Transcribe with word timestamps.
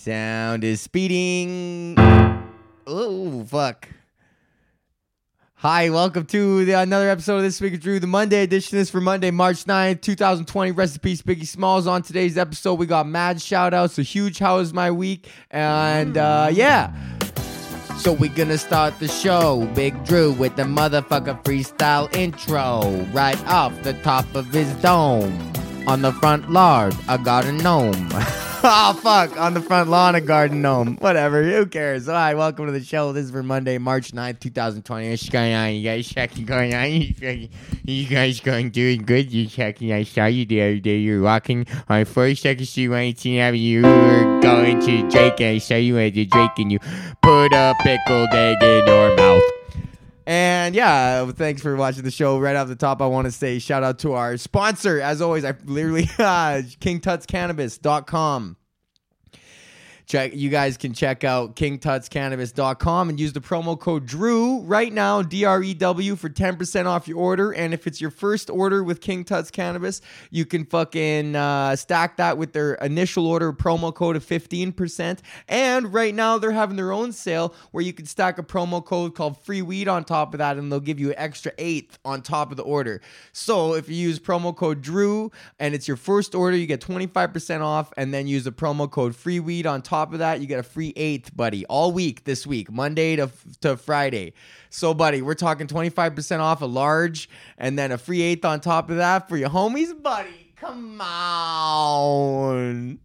Sound 0.00 0.64
is 0.64 0.80
speeding. 0.80 1.94
Oh, 2.86 3.44
fuck. 3.44 3.86
Hi, 5.56 5.90
welcome 5.90 6.24
to 6.24 6.64
the, 6.64 6.72
another 6.72 7.10
episode 7.10 7.36
of 7.36 7.42
This 7.42 7.60
Week 7.60 7.74
of 7.74 7.80
Drew, 7.80 8.00
the 8.00 8.06
Monday 8.06 8.42
edition. 8.44 8.78
This 8.78 8.88
for 8.88 9.02
Monday, 9.02 9.30
March 9.30 9.64
9th, 9.66 10.00
2020. 10.00 10.70
Rest 10.70 10.96
in 10.96 11.02
Biggie 11.02 11.46
Smalls. 11.46 11.86
On 11.86 12.00
today's 12.00 12.38
episode, 12.38 12.76
we 12.76 12.86
got 12.86 13.06
mad 13.08 13.42
shout 13.42 13.74
outs. 13.74 13.98
A 13.98 14.02
huge 14.02 14.38
How 14.38 14.56
was 14.56 14.72
my 14.72 14.90
week? 14.90 15.28
And 15.50 16.16
uh, 16.16 16.48
yeah. 16.50 16.96
So 17.98 18.14
we're 18.14 18.34
gonna 18.34 18.56
start 18.56 18.98
the 19.00 19.08
show, 19.08 19.70
Big 19.74 20.02
Drew, 20.06 20.32
with 20.32 20.56
the 20.56 20.62
motherfucker 20.62 21.44
freestyle 21.44 22.10
intro. 22.16 23.06
Right 23.12 23.38
off 23.48 23.82
the 23.82 23.92
top 23.92 24.34
of 24.34 24.46
his 24.46 24.72
dome. 24.76 25.52
On 25.86 26.00
the 26.00 26.12
front 26.12 26.50
lawn, 26.50 26.92
I 27.06 27.18
got 27.18 27.44
a 27.44 27.52
gnome. 27.52 28.08
oh 28.62 28.92
fuck! 29.02 29.38
On 29.38 29.54
the 29.54 29.60
front 29.60 29.90
lawn, 29.90 30.14
a 30.14 30.20
garden 30.20 30.62
gnome. 30.62 30.96
Whatever. 30.96 31.42
Who 31.42 31.66
cares? 31.66 32.08
All 32.08 32.14
right. 32.14 32.34
Welcome 32.34 32.66
to 32.66 32.72
the 32.72 32.82
show. 32.82 33.12
This 33.12 33.26
is 33.26 33.30
for 33.30 33.42
Monday, 33.42 33.78
March 33.78 34.12
9th, 34.12 34.40
2020. 34.40 35.10
What's 35.10 35.28
going 35.28 35.52
on? 35.54 35.74
You 35.74 35.82
guys 35.82 36.08
checking 36.08 36.44
going 36.44 36.74
on? 36.74 37.48
You 37.84 38.06
guys 38.06 38.40
going 38.40 38.70
doing 38.70 39.02
good? 39.02 39.32
You 39.32 39.46
checking? 39.46 39.92
I 39.92 40.04
saw 40.04 40.26
you 40.26 40.44
the 40.44 40.60
other 40.60 40.78
day. 40.78 40.98
You 40.98 41.18
were 41.18 41.24
walking 41.24 41.66
on 41.88 42.04
First 42.04 42.42
Second 42.42 42.66
Street, 42.66 42.88
118 42.88 43.40
Avenue. 43.40 43.60
You 43.60 43.82
were 43.82 44.40
going 44.40 44.80
to 44.80 45.08
Drake, 45.08 45.40
and 45.40 45.56
I 45.56 45.58
saw 45.58 45.76
you 45.76 45.98
at 45.98 46.14
the 46.14 46.26
Drake, 46.26 46.58
and 46.58 46.72
you 46.72 46.78
put 47.22 47.52
a 47.52 47.74
pickled 47.80 48.32
egg 48.32 48.62
in 48.62 48.86
your 48.86 49.16
mouth. 49.16 49.59
And 50.30 50.76
yeah, 50.76 51.28
thanks 51.32 51.60
for 51.60 51.74
watching 51.74 52.04
the 52.04 52.10
show. 52.12 52.38
Right 52.38 52.54
off 52.54 52.68
the 52.68 52.76
top, 52.76 53.02
I 53.02 53.06
want 53.08 53.24
to 53.24 53.32
say 53.32 53.58
shout 53.58 53.82
out 53.82 53.98
to 53.98 54.12
our 54.12 54.36
sponsor. 54.36 55.00
As 55.00 55.20
always, 55.20 55.44
I 55.44 55.56
literally, 55.64 56.04
uh, 56.20 56.62
KingTutsCannabis.com. 56.78 58.56
Check, 60.10 60.34
you 60.34 60.50
guys 60.50 60.76
can 60.76 60.92
check 60.92 61.22
out 61.22 61.54
kingtutscannabis.com 61.54 63.10
and 63.10 63.20
use 63.20 63.32
the 63.32 63.40
promo 63.40 63.78
code 63.78 64.06
Drew 64.06 64.58
right 64.62 64.92
now, 64.92 65.22
D 65.22 65.44
R 65.44 65.62
E 65.62 65.72
W, 65.72 66.16
for 66.16 66.28
10% 66.28 66.86
off 66.86 67.06
your 67.06 67.18
order. 67.18 67.52
And 67.52 67.72
if 67.72 67.86
it's 67.86 68.00
your 68.00 68.10
first 68.10 68.50
order 68.50 68.82
with 68.82 69.00
King 69.00 69.22
Tuts 69.22 69.52
Cannabis, 69.52 70.00
you 70.32 70.44
can 70.44 70.64
fucking 70.64 71.36
uh, 71.36 71.76
stack 71.76 72.16
that 72.16 72.38
with 72.38 72.52
their 72.52 72.74
initial 72.74 73.24
order 73.24 73.52
promo 73.52 73.94
code 73.94 74.16
of 74.16 74.26
15%. 74.26 75.20
And 75.46 75.94
right 75.94 76.12
now, 76.12 76.38
they're 76.38 76.50
having 76.50 76.74
their 76.74 76.90
own 76.90 77.12
sale 77.12 77.54
where 77.70 77.84
you 77.84 77.92
can 77.92 78.06
stack 78.06 78.36
a 78.36 78.42
promo 78.42 78.84
code 78.84 79.14
called 79.14 79.40
Free 79.44 79.62
Weed 79.62 79.86
on 79.86 80.02
top 80.02 80.34
of 80.34 80.38
that, 80.38 80.56
and 80.56 80.72
they'll 80.72 80.80
give 80.80 80.98
you 80.98 81.10
an 81.10 81.18
extra 81.18 81.52
eighth 81.56 82.00
on 82.04 82.22
top 82.22 82.50
of 82.50 82.56
the 82.56 82.64
order. 82.64 83.00
So 83.30 83.74
if 83.74 83.88
you 83.88 83.94
use 83.94 84.18
promo 84.18 84.56
code 84.56 84.82
Drew 84.82 85.30
and 85.60 85.72
it's 85.72 85.86
your 85.86 85.96
first 85.96 86.34
order, 86.34 86.56
you 86.56 86.66
get 86.66 86.80
25% 86.80 87.60
off, 87.60 87.92
and 87.96 88.12
then 88.12 88.26
use 88.26 88.42
the 88.42 88.50
promo 88.50 88.90
code 88.90 89.14
Free 89.14 89.38
Weed 89.38 89.68
on 89.68 89.82
top 89.82 89.99
of 90.12 90.18
that, 90.18 90.40
you 90.40 90.46
get 90.46 90.58
a 90.58 90.62
free 90.62 90.92
eighth, 90.96 91.36
buddy, 91.36 91.64
all 91.66 91.92
week 91.92 92.24
this 92.24 92.46
week, 92.46 92.72
Monday 92.72 93.16
to, 93.16 93.30
to 93.60 93.76
Friday. 93.76 94.32
So, 94.70 94.94
buddy, 94.94 95.22
we're 95.22 95.34
talking 95.34 95.66
25% 95.66 96.40
off 96.40 96.62
a 96.62 96.66
large 96.66 97.28
and 97.58 97.78
then 97.78 97.92
a 97.92 97.98
free 97.98 98.22
eighth 98.22 98.44
on 98.44 98.60
top 98.60 98.90
of 98.90 98.96
that 98.96 99.28
for 99.28 99.36
your 99.36 99.50
homies, 99.50 100.02
buddy. 100.02 100.52
Come 100.56 101.00
on. 101.00 102.98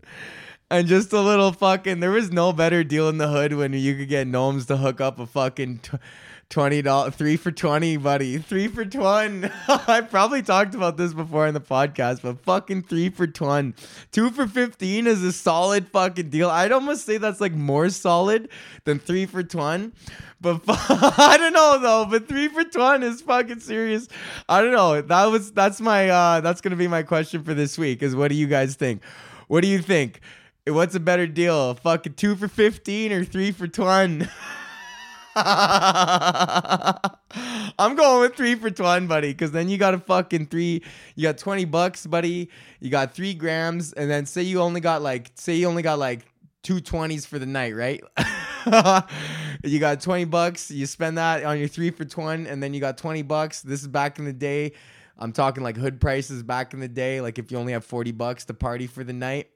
And 0.72 0.88
just 0.88 1.14
a 1.14 1.22
little 1.22 1.52
fucking, 1.52 2.00
there 2.00 2.12
was 2.12 2.32
no 2.32 2.52
better 2.52 2.84
deal 2.84 3.08
in 3.10 3.18
the 3.18 3.28
hood 3.28 3.54
when 3.54 3.74
you 3.74 3.96
could 3.96 4.10
get 4.10 4.28
gnomes 4.28 4.66
to 4.68 4.78
hook 4.78 5.00
up 5.02 5.20
a 5.20 5.28
fucking. 5.28 5.80
T- 5.80 5.98
twenty 6.50 6.82
dollars 6.82 7.16
three 7.16 7.38
for 7.38 7.52
twenty, 7.52 7.98
buddy. 7.98 8.38
Three 8.38 8.68
for 8.68 8.86
twenty. 8.86 9.50
I 9.68 10.02
probably 10.02 10.42
talked 10.42 10.76
about 10.76 10.98
this 10.98 11.14
before 11.14 11.48
in 11.48 11.54
the 11.54 11.62
podcast, 11.62 12.22
but 12.22 12.40
fucking 12.42 12.84
three 12.84 13.10
for 13.10 13.28
twenty. 13.28 13.74
Two 14.12 14.30
for 14.30 14.48
fifteen 14.48 15.08
is 15.08 15.24
a 15.24 15.32
solid 15.32 15.88
fucking 15.88 16.30
deal. 16.30 16.50
I'd 16.50 16.72
almost 16.72 17.06
say 17.06 17.18
that's 17.18 17.42
like 17.42 17.54
more 17.54 17.90
solid 17.90 18.50
than 18.84 19.00
three 19.00 19.26
for 19.26 19.44
twenty. 19.44 19.92
But 20.42 20.62
I 20.68 21.38
don't 21.40 21.54
know 21.54 21.80
though. 21.82 22.06
But 22.06 22.28
three 22.28 22.48
for 22.48 22.64
twenty 22.64 23.08
is 23.08 23.22
fucking 23.22 23.60
serious. 23.60 24.08
I 24.48 24.62
don't 24.62 24.72
know. 24.74 25.02
That 25.02 25.26
was 25.26 25.52
that's 25.52 25.82
my 25.82 26.10
uh 26.10 26.42
that's 26.42 26.62
gonna 26.62 26.76
be 26.76 26.88
my 26.88 27.04
question 27.04 27.44
for 27.44 27.54
this 27.54 27.78
week. 27.78 28.04
Is 28.04 28.16
what 28.16 28.30
do 28.30 28.36
you 28.36 28.48
guys 28.48 28.76
think? 28.76 29.04
What 29.48 29.62
do 29.62 29.68
you 29.68 29.80
think? 29.80 30.22
What's 30.68 30.96
a 30.96 31.00
better 31.00 31.28
deal? 31.28 31.76
Fucking 31.76 32.14
two 32.14 32.36
for 32.36 32.48
fifteen 32.48 33.12
or 33.12 33.24
three 33.24 33.52
for 33.52 33.68
twenty? 33.68 34.28
I'm 37.78 37.96
going 37.96 38.22
with 38.22 38.36
three 38.36 38.56
for 38.56 38.70
twenty, 38.70 39.06
buddy, 39.06 39.34
because 39.34 39.52
then 39.52 39.68
you 39.68 39.78
got 39.78 39.94
a 39.94 40.00
fucking 40.00 40.46
three. 40.46 40.82
You 41.16 41.24
got 41.24 41.38
twenty 41.38 41.66
bucks, 41.66 42.08
buddy. 42.08 42.50
You 42.80 42.90
got 42.90 43.14
three 43.14 43.34
grams, 43.34 43.92
and 43.92 44.10
then 44.10 44.26
say 44.26 44.44
you 44.44 44.62
only 44.62 44.80
got 44.80 45.02
like, 45.02 45.32
say 45.36 45.56
you 45.56 45.68
only 45.68 45.82
got 45.82 46.00
like 46.00 46.22
two 46.64 46.80
twenties 46.80 47.26
for 47.26 47.38
the 47.38 47.46
night, 47.46 47.76
right? 47.76 48.02
you 49.64 49.80
got 49.80 50.00
twenty 50.00 50.24
bucks. 50.24 50.72
You 50.72 50.86
spend 50.86 51.18
that 51.18 51.44
on 51.44 51.60
your 51.60 51.68
three 51.68 51.92
for 51.92 52.06
twenty, 52.06 52.48
and 52.48 52.64
then 52.64 52.74
you 52.74 52.80
got 52.80 52.98
twenty 52.98 53.22
bucks. 53.22 53.62
This 53.62 53.82
is 53.82 53.90
back 53.90 54.20
in 54.20 54.24
the 54.26 54.34
day. 54.34 54.72
I'm 55.18 55.34
talking 55.34 55.64
like 55.64 55.76
hood 55.76 56.00
prices 56.00 56.44
back 56.44 56.74
in 56.74 56.80
the 56.80 56.88
day. 56.88 57.20
Like 57.20 57.40
if 57.40 57.52
you 57.52 57.58
only 57.58 57.74
have 57.74 57.84
forty 57.84 58.14
bucks 58.14 58.46
to 58.46 58.54
party 58.54 58.88
for 58.88 59.04
the 59.04 59.12
night 59.14 59.50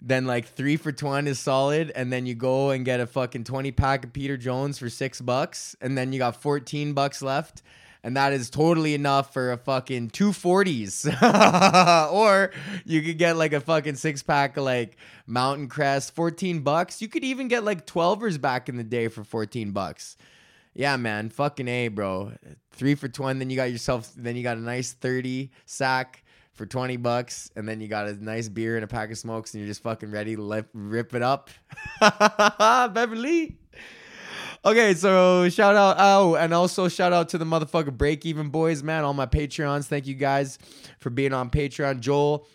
then 0.00 0.26
like 0.26 0.46
three 0.46 0.76
for 0.76 0.92
20 0.92 1.30
is 1.30 1.38
solid 1.38 1.90
and 1.94 2.12
then 2.12 2.26
you 2.26 2.34
go 2.34 2.70
and 2.70 2.84
get 2.84 3.00
a 3.00 3.06
fucking 3.06 3.44
20 3.44 3.72
pack 3.72 4.04
of 4.04 4.12
peter 4.12 4.36
jones 4.36 4.78
for 4.78 4.90
six 4.90 5.20
bucks 5.20 5.74
and 5.80 5.96
then 5.96 6.12
you 6.12 6.18
got 6.18 6.40
14 6.40 6.92
bucks 6.92 7.22
left 7.22 7.62
and 8.06 8.16
that 8.16 8.32
is 8.32 8.50
totally 8.50 8.94
enough 8.94 9.32
for 9.32 9.50
a 9.50 9.56
fucking 9.56 10.10
240s 10.10 11.10
or 12.12 12.52
you 12.84 13.02
could 13.02 13.18
get 13.18 13.36
like 13.36 13.52
a 13.52 13.60
fucking 13.60 13.96
six 13.96 14.22
pack 14.22 14.56
of 14.56 14.62
like 14.62 14.96
mountain 15.26 15.68
crest 15.68 16.14
14 16.14 16.60
bucks. 16.60 17.02
You 17.02 17.08
could 17.08 17.24
even 17.24 17.48
get 17.48 17.64
like 17.64 17.84
12ers 17.84 18.40
back 18.40 18.68
in 18.68 18.76
the 18.76 18.84
day 18.84 19.08
for 19.08 19.24
14 19.24 19.72
bucks. 19.72 20.16
Yeah 20.72 20.96
man 20.96 21.30
fucking 21.30 21.66
a 21.66 21.88
bro. 21.88 22.30
Three 22.70 22.94
for 22.94 23.08
20 23.08 23.40
then 23.40 23.50
you 23.50 23.56
got 23.56 23.72
yourself 23.72 24.12
then 24.16 24.36
you 24.36 24.44
got 24.44 24.56
a 24.56 24.60
nice 24.60 24.92
30 24.92 25.50
sack 25.64 26.22
for 26.56 26.66
20 26.66 26.96
bucks 26.96 27.50
and 27.54 27.68
then 27.68 27.80
you 27.80 27.86
got 27.86 28.08
a 28.08 28.24
nice 28.24 28.48
beer 28.48 28.76
and 28.76 28.84
a 28.84 28.88
pack 28.88 29.10
of 29.10 29.18
smokes 29.18 29.52
and 29.54 29.60
you're 29.60 29.68
just 29.68 29.82
fucking 29.82 30.10
ready 30.10 30.34
to 30.34 30.42
lip, 30.42 30.68
rip 30.72 31.14
it 31.14 31.22
up. 31.22 31.50
Beverly. 32.94 33.58
Okay, 34.64 34.94
so 34.94 35.48
shout 35.48 35.76
out 35.76 35.96
oh, 35.98 36.34
and 36.34 36.52
also 36.52 36.88
shout 36.88 37.12
out 37.12 37.28
to 37.28 37.38
the 37.38 37.44
motherfucker 37.44 37.96
break 37.96 38.26
even 38.26 38.48
boys, 38.48 38.82
man, 38.82 39.04
all 39.04 39.14
my 39.14 39.26
Patreons. 39.26 39.84
Thank 39.86 40.06
you 40.06 40.14
guys 40.14 40.58
for 40.98 41.10
being 41.10 41.32
on 41.32 41.50
Patreon. 41.50 42.00
Joel, 42.00 42.48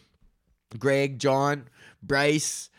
Greg, 0.78 1.20
John, 1.20 1.70
Bryce, 2.02 2.71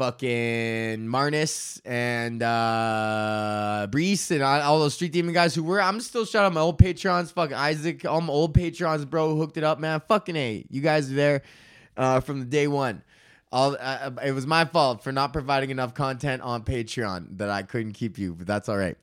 fucking 0.00 1.06
Marnus 1.06 1.78
and 1.84 2.42
uh 2.42 3.86
Brees 3.90 4.30
and 4.30 4.42
all 4.42 4.78
those 4.80 4.94
street 4.94 5.12
demon 5.12 5.34
guys 5.34 5.54
who 5.54 5.62
were 5.62 5.78
I'm 5.78 6.00
still 6.00 6.24
shout 6.24 6.46
out 6.46 6.54
my 6.54 6.62
old 6.62 6.78
patrons, 6.78 7.30
fucking 7.30 7.54
Isaac, 7.54 8.06
all 8.06 8.22
my 8.22 8.32
old 8.32 8.54
patrons, 8.54 9.04
bro, 9.04 9.36
hooked 9.36 9.58
it 9.58 9.62
up, 9.62 9.78
man. 9.78 10.00
Fucking 10.08 10.36
A. 10.36 10.64
You 10.70 10.80
guys 10.80 11.12
are 11.12 11.14
there 11.14 11.42
uh 11.98 12.20
from 12.20 12.38
the 12.38 12.46
day 12.46 12.66
one. 12.66 13.02
All 13.52 13.76
uh, 13.78 14.10
it 14.24 14.32
was 14.32 14.46
my 14.46 14.64
fault 14.64 15.04
for 15.04 15.12
not 15.12 15.34
providing 15.34 15.68
enough 15.68 15.92
content 15.92 16.40
on 16.40 16.62
Patreon 16.62 17.36
that 17.36 17.50
I 17.50 17.62
couldn't 17.62 17.92
keep 17.92 18.16
you, 18.16 18.32
but 18.32 18.46
that's 18.46 18.70
all 18.70 18.78
right. 18.78 18.96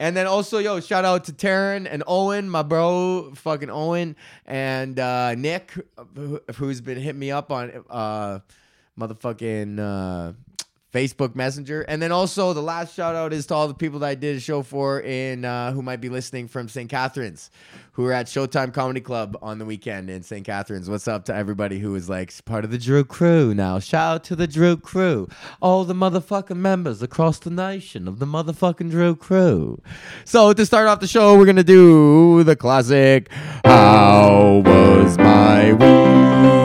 And 0.00 0.16
then 0.16 0.26
also, 0.26 0.58
yo, 0.58 0.80
shout 0.80 1.04
out 1.04 1.26
to 1.26 1.32
Taryn 1.32 1.86
and 1.88 2.02
Owen, 2.08 2.50
my 2.50 2.64
bro, 2.64 3.30
fucking 3.36 3.70
Owen, 3.70 4.16
and 4.46 4.98
uh, 4.98 5.36
Nick, 5.36 5.74
who's 6.56 6.80
been 6.80 6.98
hitting 6.98 7.20
me 7.20 7.30
up 7.30 7.52
on 7.52 7.84
uh, 7.88 8.40
motherfucking 9.00 9.78
uh, 9.80 10.32
Facebook 10.92 11.34
Messenger. 11.34 11.82
And 11.82 12.02
then 12.02 12.12
also 12.12 12.52
the 12.52 12.62
last 12.62 12.94
shout 12.94 13.14
out 13.14 13.32
is 13.32 13.46
to 13.46 13.54
all 13.54 13.68
the 13.68 13.74
people 13.74 14.00
that 14.00 14.06
I 14.06 14.14
did 14.14 14.36
a 14.36 14.40
show 14.40 14.62
for 14.62 15.00
in 15.00 15.44
uh, 15.44 15.72
who 15.72 15.82
might 15.82 16.00
be 16.00 16.08
listening 16.08 16.48
from 16.48 16.68
St. 16.68 16.90
Catharines, 16.90 17.50
who 17.92 18.04
are 18.06 18.12
at 18.12 18.26
Showtime 18.26 18.74
Comedy 18.74 19.00
Club 19.00 19.38
on 19.40 19.58
the 19.58 19.64
weekend 19.64 20.10
in 20.10 20.22
St. 20.22 20.44
Catharines. 20.44 20.90
What's 20.90 21.06
up 21.06 21.24
to 21.26 21.34
everybody 21.34 21.78
who 21.78 21.94
is 21.94 22.08
like 22.08 22.32
part 22.44 22.64
of 22.64 22.70
the 22.70 22.78
Drew 22.78 23.04
crew 23.04 23.54
now? 23.54 23.78
Shout 23.78 24.14
out 24.14 24.24
to 24.24 24.36
the 24.36 24.46
Drew 24.46 24.76
crew. 24.76 25.28
All 25.60 25.84
the 25.84 25.94
motherfucking 25.94 26.56
members 26.56 27.02
across 27.02 27.38
the 27.38 27.50
nation 27.50 28.08
of 28.08 28.18
the 28.18 28.26
motherfucking 28.26 28.90
Drew 28.90 29.14
crew. 29.14 29.80
So 30.24 30.52
to 30.52 30.66
start 30.66 30.88
off 30.88 31.00
the 31.00 31.06
show, 31.06 31.38
we're 31.38 31.46
gonna 31.46 31.62
do 31.62 32.42
the 32.42 32.56
classic 32.56 33.30
How 33.64 34.62
was 34.64 35.18
my 35.18 35.72
week? 35.72 36.59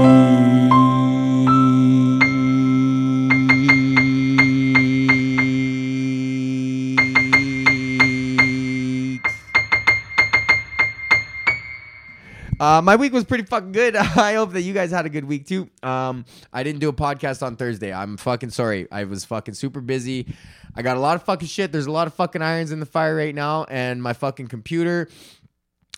Uh, 12.59 12.81
my 12.81 12.95
week 12.95 13.11
was 13.11 13.25
pretty 13.25 13.43
fucking 13.43 13.73
good. 13.73 13.95
I 13.97 14.35
hope 14.35 14.53
that 14.53 14.61
you 14.61 14.73
guys 14.73 14.91
had 14.91 15.05
a 15.05 15.09
good 15.09 15.25
week 15.25 15.45
too. 15.45 15.69
Um, 15.83 16.25
I 16.53 16.63
didn't 16.63 16.79
do 16.79 16.87
a 16.89 16.93
podcast 16.93 17.45
on 17.45 17.57
Thursday. 17.57 17.91
I'm 17.93 18.15
fucking 18.17 18.51
sorry. 18.51 18.87
I 18.91 19.03
was 19.03 19.25
fucking 19.25 19.55
super 19.55 19.81
busy. 19.81 20.33
I 20.75 20.81
got 20.81 20.95
a 20.95 20.99
lot 20.99 21.15
of 21.15 21.23
fucking 21.23 21.47
shit. 21.47 21.71
There's 21.71 21.85
a 21.85 21.91
lot 21.91 22.07
of 22.07 22.13
fucking 22.13 22.41
irons 22.41 22.71
in 22.71 22.79
the 22.79 22.85
fire 22.85 23.15
right 23.15 23.35
now, 23.35 23.65
and 23.65 24.01
my 24.01 24.13
fucking 24.13 24.47
computer. 24.47 25.09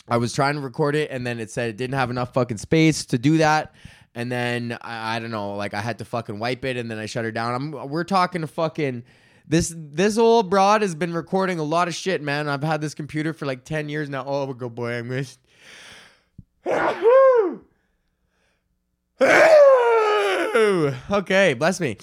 I 0.08 0.16
was 0.16 0.32
trying 0.32 0.54
to 0.54 0.60
record 0.60 0.96
it, 0.96 1.10
and 1.10 1.26
then 1.26 1.38
it 1.38 1.50
said 1.50 1.70
it 1.70 1.76
didn't 1.76 1.94
have 1.94 2.10
enough 2.10 2.32
fucking 2.34 2.58
space 2.58 3.04
to 3.06 3.18
do 3.18 3.38
that. 3.38 3.72
and 4.14 4.32
then 4.32 4.76
I, 4.80 5.16
I 5.16 5.18
don't 5.20 5.30
know, 5.30 5.54
like 5.54 5.74
I 5.74 5.80
had 5.80 5.98
to 5.98 6.04
fucking 6.04 6.38
wipe 6.38 6.64
it, 6.64 6.76
and 6.76 6.90
then 6.90 6.98
I 6.98 7.06
shut 7.06 7.24
her 7.24 7.30
down. 7.30 7.54
I'm 7.54 7.88
we're 7.88 8.04
talking 8.04 8.40
to 8.40 8.46
fucking. 8.46 9.04
This 9.46 9.72
this 9.76 10.18
old 10.18 10.50
broad 10.50 10.82
has 10.82 10.94
been 10.94 11.14
recording 11.14 11.58
a 11.58 11.62
lot 11.62 11.88
of 11.88 11.94
shit, 11.94 12.20
man. 12.20 12.48
I've 12.48 12.62
had 12.62 12.80
this 12.80 12.94
computer 12.94 13.32
for 13.32 13.46
like 13.46 13.64
ten 13.64 13.88
years 13.88 14.08
now. 14.10 14.24
Oh, 14.26 14.52
good 14.52 14.74
boy, 14.74 14.94
I 14.98 15.02
missed. 15.02 15.40
okay, 21.10 21.54
bless 21.54 21.80
me. 21.80 21.96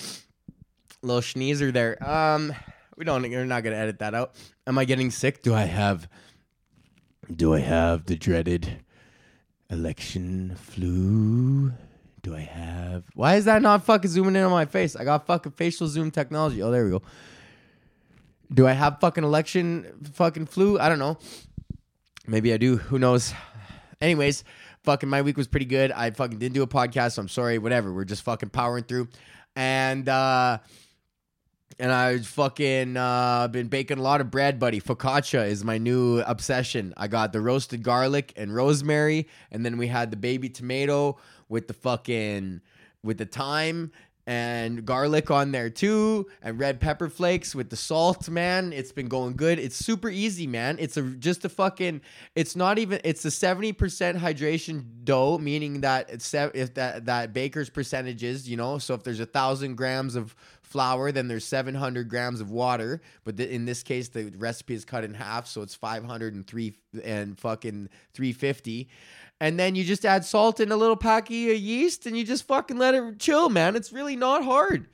Little 1.01 1.21
sneezer 1.21 1.71
there. 1.71 1.97
Um, 2.07 2.53
we 2.97 3.06
don't. 3.06 3.21
We're 3.21 3.45
not 3.45 3.63
gonna 3.63 3.75
edit 3.75 4.00
that 4.00 4.15
out. 4.15 4.35
Am 4.65 4.77
I 4.77 4.85
getting 4.85 5.12
sick? 5.12 5.44
Do 5.44 5.53
I 5.53 5.63
have? 5.63 6.07
Do 7.33 7.53
I 7.53 7.59
have 7.59 8.06
the 8.06 8.15
dreaded 8.15 8.83
election 9.69 10.56
flu? 10.56 11.73
Do 12.23 12.35
I 12.35 12.41
have? 12.41 13.03
Why 13.13 13.35
is 13.35 13.45
that 13.45 13.62
not 13.62 13.85
fucking 13.85 14.09
zooming 14.09 14.35
in 14.35 14.44
on 14.44 14.51
my 14.51 14.65
face? 14.65 14.95
I 14.95 15.03
got 15.03 15.27
fucking 15.27 15.51
facial 15.51 15.88
zoom 15.88 16.09
technology. 16.09 16.63
Oh, 16.63 16.71
there 16.71 16.85
we 16.85 16.91
go. 16.91 17.03
Do 18.53 18.67
I 18.67 18.73
have 18.73 19.00
fucking 19.00 19.23
election 19.23 20.09
fucking 20.13 20.47
flu? 20.47 20.79
I 20.79 20.89
don't 20.89 21.00
know. 21.00 21.17
Maybe 22.27 22.53
I 22.53 22.57
do. 22.57 22.77
Who 22.77 22.97
knows? 22.97 23.33
Anyways, 24.01 24.44
fucking 24.83 25.09
my 25.09 25.21
week 25.21 25.38
was 25.38 25.47
pretty 25.47 25.65
good. 25.65 25.92
I 25.92 26.12
fucking 26.12 26.39
didn't 26.39 26.56
do 26.56 26.63
a 26.63 26.68
podcast, 26.68 27.13
so 27.13 27.21
I'm 27.21 27.30
sorry. 27.30 27.57
Whatever. 27.57 27.94
We're 27.94 28.06
just 28.06 28.24
fucking 28.24 28.50
powering 28.50 28.83
through. 28.83 29.07
And 29.56 30.07
uh 30.09 30.59
and 31.80 31.92
I 31.92 32.19
fucking 32.19 32.95
uh, 32.95 33.47
been 33.50 33.68
baking 33.68 33.97
a 33.97 34.01
lot 34.01 34.21
of 34.21 34.31
bread, 34.31 34.59
buddy. 34.59 34.80
Focaccia 34.80 35.45
is 35.47 35.63
my 35.63 35.77
new 35.77 36.19
obsession. 36.19 36.94
I 36.95 37.07
got 37.07 37.33
the 37.33 37.42
roasted 37.42 37.83
garlic 37.83 38.31
and 38.38 38.56
rosemary, 38.56 39.27
and 39.51 39.65
then 39.65 39.77
we 39.77 39.88
had 39.88 40.12
the 40.12 40.18
baby 40.18 40.48
tomato 40.50 41.18
with 41.50 41.68
the 41.68 41.74
fucking 41.74 42.62
with 43.03 43.18
the 43.18 43.25
thyme 43.25 43.91
and 44.27 44.86
garlic 44.86 45.30
on 45.30 45.51
there 45.51 45.69
too, 45.69 46.27
and 46.42 46.60
red 46.60 46.80
pepper 46.80 47.10
flakes 47.10 47.54
with 47.54 47.69
the 47.69 47.75
salt. 47.75 48.27
Man, 48.27 48.74
it's 48.74 48.92
been 48.92 49.07
going 49.07 49.36
good. 49.36 49.60
It's 49.60 49.75
super 49.75 50.10
easy, 50.10 50.48
man. 50.48 50.77
It's 50.80 50.98
a 50.98 51.04
just 51.04 51.45
a 51.45 51.50
fucking. 51.50 52.01
It's 52.36 52.56
not 52.56 52.80
even. 52.80 53.00
It's 53.04 53.24
a 53.25 53.31
seventy 53.31 53.72
percent 53.72 54.18
hydration 54.18 54.83
dough, 55.04 55.38
meaning 55.38 55.81
that 55.81 56.10
it's 56.10 56.33
if 56.33 56.74
that 56.75 57.06
that 57.06 57.33
baker's 57.33 57.69
percentages, 57.69 58.50
you 58.50 58.57
know. 58.57 58.77
So 58.80 58.94
if 58.95 59.04
there's 59.04 59.19
a 59.19 59.25
thousand 59.25 59.75
grams 59.75 60.16
of 60.16 60.36
flour, 60.65 61.12
then 61.12 61.27
there's 61.27 61.45
700 61.45 62.09
grams 62.09 62.41
of 62.41 62.51
water. 62.51 63.01
But 63.23 63.39
in 63.39 63.65
this 63.65 63.83
case, 63.83 64.09
the 64.09 64.31
recipe 64.38 64.73
is 64.73 64.83
cut 64.85 65.03
in 65.03 65.13
half, 65.13 65.47
so 65.47 65.62
it's 65.62 65.75
503 65.75 66.73
and 67.03 67.39
fucking 67.39 67.89
350. 68.13 68.89
And 69.39 69.59
then 69.59 69.75
you 69.75 69.83
just 69.83 70.06
add 70.06 70.23
salt 70.25 70.59
and 70.59 70.71
a 70.71 70.77
little 70.77 70.95
packy 70.95 71.51
of 71.51 71.57
yeast, 71.57 72.06
and 72.06 72.17
you 72.17 72.23
just 72.23 72.47
fucking 72.47 72.77
let 72.77 72.95
it 72.95 73.19
chill, 73.19 73.50
man. 73.50 73.75
It's 73.75 73.91
really 73.91 74.15
not 74.15 74.44
hard. 74.44 74.88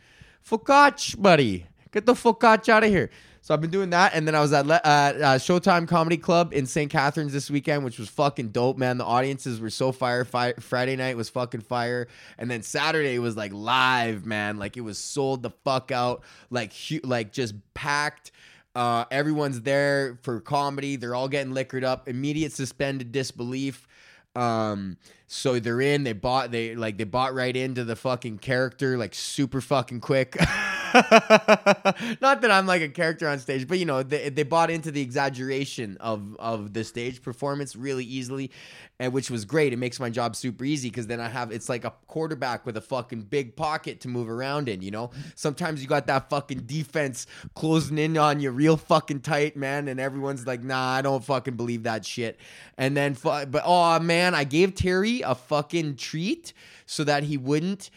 Focaccia, 0.47 1.21
buddy. 1.21 1.67
Get 1.91 2.05
the 2.05 2.13
focaccia 2.13 2.69
out 2.69 2.83
of 2.83 2.89
here. 2.89 3.09
So 3.43 3.55
I've 3.55 3.61
been 3.61 3.71
doing 3.71 3.89
that, 3.89 4.13
and 4.13 4.27
then 4.27 4.35
I 4.35 4.39
was 4.39 4.53
at 4.53 4.69
uh, 4.69 4.73
uh, 4.73 5.37
Showtime 5.39 5.87
Comedy 5.87 6.17
Club 6.17 6.53
in 6.53 6.67
St. 6.67 6.91
Catharines 6.91 7.33
this 7.33 7.49
weekend, 7.49 7.83
which 7.83 7.97
was 7.97 8.07
fucking 8.07 8.49
dope, 8.49 8.77
man. 8.77 8.99
The 8.99 9.03
audiences 9.03 9.59
were 9.59 9.71
so 9.71 9.91
fire. 9.91 10.23
fire. 10.23 10.53
Friday 10.59 10.95
night 10.95 11.17
was 11.17 11.27
fucking 11.31 11.61
fire, 11.61 12.07
and 12.37 12.51
then 12.51 12.61
Saturday 12.61 13.17
was 13.17 13.35
like 13.35 13.51
live, 13.51 14.27
man. 14.27 14.57
Like 14.57 14.77
it 14.77 14.81
was 14.81 14.99
sold 14.99 15.41
the 15.41 15.49
fuck 15.65 15.91
out, 15.91 16.21
like 16.51 16.71
hu- 16.71 16.99
like 17.03 17.31
just 17.31 17.55
packed. 17.73 18.29
Uh, 18.75 19.05
everyone's 19.09 19.61
there 19.61 20.19
for 20.21 20.39
comedy. 20.39 20.95
They're 20.95 21.15
all 21.15 21.27
getting 21.27 21.51
liquored 21.51 21.83
up. 21.83 22.07
Immediate 22.07 22.51
suspended 22.51 23.11
disbelief. 23.11 23.87
Um, 24.35 24.97
so 25.25 25.59
they're 25.59 25.81
in. 25.81 26.03
They 26.03 26.13
bought. 26.13 26.51
They 26.51 26.75
like 26.75 26.97
they 26.97 27.05
bought 27.05 27.33
right 27.33 27.57
into 27.57 27.85
the 27.85 27.95
fucking 27.95 28.37
character 28.37 28.99
like 28.99 29.15
super 29.15 29.61
fucking 29.61 30.01
quick. 30.01 30.37
Not 32.21 32.41
that 32.41 32.49
I'm 32.51 32.65
like 32.65 32.81
a 32.81 32.89
character 32.89 33.27
on 33.27 33.39
stage, 33.39 33.67
but 33.67 33.79
you 33.79 33.85
know 33.85 34.03
they 34.03 34.29
they 34.29 34.43
bought 34.43 34.69
into 34.69 34.91
the 34.91 35.01
exaggeration 35.01 35.97
of 35.99 36.35
of 36.37 36.73
the 36.73 36.83
stage 36.83 37.21
performance 37.21 37.75
really 37.75 38.03
easily, 38.03 38.51
and 38.99 39.13
which 39.13 39.31
was 39.31 39.45
great. 39.45 39.71
It 39.71 39.77
makes 39.77 39.99
my 39.99 40.09
job 40.09 40.35
super 40.35 40.65
easy 40.65 40.89
because 40.89 41.07
then 41.07 41.21
I 41.21 41.29
have 41.29 41.51
it's 41.51 41.69
like 41.69 41.85
a 41.85 41.93
quarterback 42.07 42.65
with 42.65 42.75
a 42.75 42.81
fucking 42.81 43.23
big 43.23 43.55
pocket 43.55 44.01
to 44.01 44.09
move 44.09 44.29
around 44.29 44.67
in. 44.67 44.81
You 44.81 44.91
know, 44.91 45.11
sometimes 45.35 45.81
you 45.81 45.87
got 45.87 46.07
that 46.07 46.29
fucking 46.29 46.63
defense 46.65 47.25
closing 47.55 47.97
in 47.97 48.17
on 48.17 48.41
you 48.41 48.51
real 48.51 48.75
fucking 48.75 49.21
tight, 49.21 49.55
man, 49.55 49.87
and 49.87 49.99
everyone's 49.99 50.45
like, 50.45 50.63
nah, 50.63 50.95
I 50.95 51.01
don't 51.01 51.23
fucking 51.23 51.55
believe 51.55 51.83
that 51.83 52.05
shit. 52.05 52.37
And 52.77 52.97
then, 52.97 53.15
but 53.23 53.61
oh 53.63 53.99
man, 53.99 54.35
I 54.35 54.43
gave 54.43 54.75
Terry 54.75 55.21
a 55.21 55.35
fucking 55.35 55.95
treat 55.95 56.51
so 56.85 57.05
that 57.05 57.23
he 57.23 57.37
wouldn't 57.37 57.89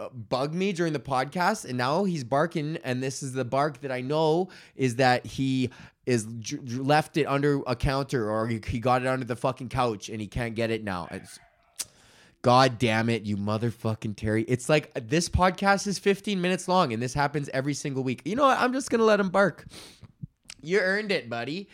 Uh, 0.00 0.08
bug 0.08 0.54
me 0.54 0.72
during 0.72 0.94
the 0.94 0.98
podcast 0.98 1.66
and 1.66 1.76
now 1.76 2.04
he's 2.04 2.24
barking 2.24 2.78
and 2.84 3.02
this 3.02 3.22
is 3.22 3.34
the 3.34 3.44
bark 3.44 3.80
that 3.82 3.92
i 3.92 4.00
know 4.00 4.48
is 4.76 4.96
that 4.96 5.26
he 5.26 5.68
is 6.06 6.26
left 6.76 7.16
it 7.16 7.24
under 7.24 7.60
a 7.66 7.76
counter 7.76 8.30
or 8.30 8.48
he, 8.48 8.60
he 8.66 8.80
got 8.80 9.02
it 9.02 9.08
under 9.08 9.24
the 9.24 9.36
fucking 9.36 9.68
couch 9.68 10.08
and 10.08 10.20
he 10.20 10.26
can't 10.26 10.56
get 10.56 10.70
it 10.70 10.82
now. 10.82 11.06
It's, 11.10 11.38
god 12.42 12.78
damn 12.78 13.08
it 13.10 13.22
you 13.22 13.36
motherfucking 13.36 14.16
terry. 14.16 14.44
It's 14.48 14.68
like 14.68 14.90
uh, 14.96 15.00
this 15.06 15.28
podcast 15.28 15.86
is 15.86 15.98
15 15.98 16.40
minutes 16.40 16.66
long 16.66 16.92
and 16.92 17.02
this 17.02 17.14
happens 17.14 17.48
every 17.52 17.74
single 17.74 18.02
week. 18.02 18.22
You 18.24 18.34
know 18.34 18.46
what? 18.46 18.58
I'm 18.58 18.72
just 18.72 18.90
gonna 18.90 19.04
let 19.04 19.20
him 19.20 19.28
bark. 19.28 19.66
You 20.62 20.80
earned 20.80 21.12
it 21.12 21.30
buddy 21.30 21.68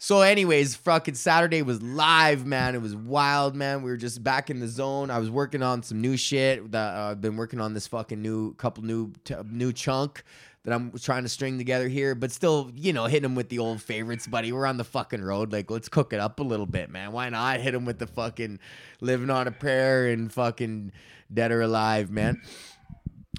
so, 0.00 0.20
anyways, 0.20 0.76
fucking 0.76 1.14
Saturday 1.14 1.62
was 1.62 1.82
live, 1.82 2.46
man. 2.46 2.76
It 2.76 2.82
was 2.82 2.94
wild, 2.94 3.56
man. 3.56 3.82
We 3.82 3.90
were 3.90 3.96
just 3.96 4.22
back 4.22 4.48
in 4.48 4.60
the 4.60 4.68
zone. 4.68 5.10
I 5.10 5.18
was 5.18 5.28
working 5.28 5.60
on 5.60 5.82
some 5.82 6.00
new 6.00 6.16
shit. 6.16 6.70
That 6.70 6.96
uh, 6.96 7.10
I've 7.10 7.20
been 7.20 7.36
working 7.36 7.60
on 7.60 7.74
this 7.74 7.88
fucking 7.88 8.22
new 8.22 8.54
couple 8.54 8.84
new 8.84 9.12
t- 9.24 9.34
new 9.50 9.72
chunk 9.72 10.22
that 10.62 10.72
I'm 10.72 10.92
trying 10.98 11.24
to 11.24 11.28
string 11.28 11.58
together 11.58 11.88
here, 11.88 12.14
but 12.14 12.30
still, 12.30 12.70
you 12.76 12.92
know, 12.92 13.06
hitting 13.06 13.22
them 13.22 13.34
with 13.34 13.48
the 13.48 13.58
old 13.58 13.82
favorites, 13.82 14.28
buddy. 14.28 14.52
We're 14.52 14.66
on 14.66 14.76
the 14.76 14.84
fucking 14.84 15.22
road. 15.22 15.52
Like, 15.52 15.68
let's 15.68 15.88
cook 15.88 16.12
it 16.12 16.20
up 16.20 16.38
a 16.38 16.44
little 16.44 16.66
bit, 16.66 16.90
man. 16.90 17.10
Why 17.10 17.28
not 17.28 17.58
hit 17.60 17.72
them 17.72 17.84
with 17.84 17.98
the 17.98 18.06
fucking 18.06 18.60
living 19.00 19.30
on 19.30 19.48
a 19.48 19.50
prayer 19.50 20.08
and 20.08 20.32
fucking 20.32 20.92
dead 21.32 21.50
or 21.50 21.62
alive, 21.62 22.10
man? 22.10 22.40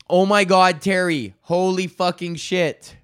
Oh 0.10 0.26
my 0.26 0.44
god, 0.44 0.82
Terry. 0.82 1.36
Holy 1.44 1.88
fucking 1.88 2.36
shit. 2.36 2.98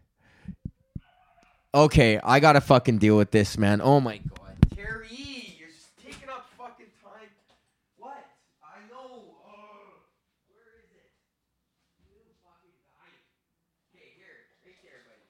Okay, 1.76 2.18
I 2.24 2.40
gotta 2.40 2.62
fucking 2.62 3.00
deal 3.00 3.18
with 3.18 3.32
this, 3.32 3.58
man. 3.58 3.82
Oh 3.84 4.00
my 4.00 4.16
god, 4.16 4.56
Terry, 4.74 5.60
you're 5.60 5.68
just 5.68 5.92
taking 6.02 6.30
up 6.30 6.48
fucking 6.58 6.88
time. 7.04 7.28
What? 7.98 8.26
I 8.64 8.80
know. 8.90 9.36
Uh, 9.44 10.00
where 10.48 10.80
is 10.80 10.88
it? 10.96 11.12
You 12.08 12.16
fucking. 12.48 12.72
Okay, 13.92 14.08
here, 14.16 14.48
right 14.64 14.80
there, 14.88 15.04
buddy. 15.04 15.28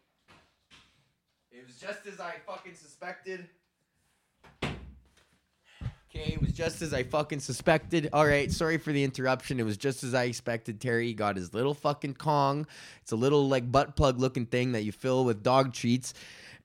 It 1.49 1.65
was 1.65 1.79
just 1.81 2.05
as 2.05 2.19
I 2.19 2.35
fucking 2.45 2.75
suspected. 2.75 3.49
Okay, 6.15 6.33
it 6.33 6.41
was 6.41 6.53
just 6.53 6.81
as 6.81 6.93
I 6.93 7.03
fucking 7.03 7.41
suspected. 7.41 8.09
All 8.13 8.25
right, 8.25 8.49
sorry 8.49 8.77
for 8.77 8.93
the 8.93 9.03
interruption. 9.03 9.59
It 9.59 9.63
was 9.63 9.75
just 9.75 10.01
as 10.01 10.13
I 10.13 10.23
expected. 10.23 10.79
Terry 10.79 11.13
got 11.13 11.35
his 11.35 11.53
little 11.53 11.73
fucking 11.73 12.13
Kong. 12.13 12.65
It's 13.01 13.11
a 13.11 13.17
little 13.17 13.49
like 13.49 13.69
butt 13.69 13.97
plug 13.97 14.17
looking 14.17 14.45
thing 14.45 14.71
that 14.71 14.83
you 14.83 14.93
fill 14.93 15.25
with 15.25 15.43
dog 15.43 15.73
treats. 15.73 16.13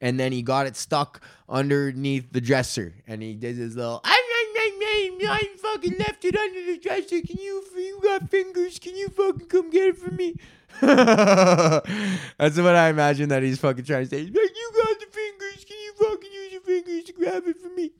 And 0.00 0.20
then 0.20 0.30
he 0.30 0.42
got 0.42 0.66
it 0.66 0.76
stuck 0.76 1.20
underneath 1.48 2.30
the 2.30 2.40
dresser. 2.40 2.94
And 3.08 3.22
he 3.22 3.34
did 3.34 3.56
his 3.56 3.74
little, 3.74 4.00
I, 4.04 4.10
I, 4.12 4.70
I, 4.82 5.26
I 5.28 5.56
fucking 5.56 5.98
left 5.98 6.24
it 6.24 6.36
under 6.36 6.66
the 6.66 6.78
dresser. 6.78 7.20
Can 7.20 7.36
you, 7.40 7.64
you 7.76 8.00
got 8.02 8.30
fingers? 8.30 8.78
Can 8.78 8.96
you 8.96 9.08
fucking 9.08 9.48
come 9.48 9.70
get 9.70 9.88
it 9.88 9.98
for 9.98 10.12
me? 10.12 10.36
That's 10.80 12.56
what 12.56 12.76
I 12.76 12.90
imagine 12.90 13.28
that 13.30 13.42
he's 13.42 13.58
fucking 13.58 13.84
trying 13.84 14.04
to 14.04 14.10
say. 14.10 14.22
Like, 14.22 14.32
you 14.32 14.72
got 14.76 15.00
the 15.00 15.06
fingers. 15.10 15.64
Can 15.64 15.76
you 15.76 15.92
fucking 15.98 16.30
use 16.32 16.52
your 16.52 16.60
fingers 16.60 17.04
to 17.04 17.12
grab 17.14 17.42
it 17.48 17.60
for 17.60 17.68
me? 17.70 17.90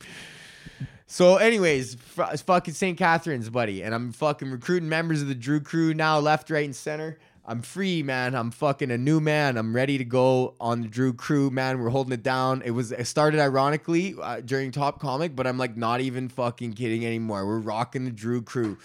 So, 1.21 1.37
anyways, 1.37 1.99
f- 2.17 2.41
fucking 2.41 2.73
St. 2.73 2.97
Catharines, 2.97 3.50
buddy, 3.50 3.83
and 3.83 3.95
I'm 3.95 4.11
fucking 4.11 4.50
recruiting 4.50 4.89
members 4.89 5.21
of 5.21 5.29
the 5.29 5.35
Drew 5.35 5.61
Crew 5.61 5.93
now, 5.93 6.19
left, 6.19 6.49
right, 6.49 6.65
and 6.65 6.75
center. 6.75 7.19
I'm 7.45 7.61
free, 7.61 8.03
man. 8.03 8.35
I'm 8.35 8.50
fucking 8.50 8.91
a 8.91 8.97
new 8.97 9.21
man. 9.21 9.59
I'm 9.59 9.77
ready 9.77 9.99
to 9.99 10.05
go 10.07 10.55
on 10.59 10.81
the 10.81 10.89
Drew 10.89 11.12
Crew, 11.12 11.50
man. 11.50 11.79
We're 11.79 11.91
holding 11.91 12.15
it 12.15 12.23
down. 12.23 12.62
It 12.65 12.71
was 12.71 12.91
it 12.91 13.05
started 13.05 13.39
ironically 13.39 14.15
uh, 14.19 14.41
during 14.41 14.71
Top 14.71 14.99
Comic, 14.99 15.37
but 15.37 15.47
I'm 15.47 15.59
like 15.59 15.77
not 15.77 16.00
even 16.00 16.31
fucking 16.31 16.73
kidding 16.73 17.05
anymore. 17.05 17.47
We're 17.47 17.59
rocking 17.59 18.07
the 18.07 18.12
Drew 18.12 18.41
Crew 18.41 18.79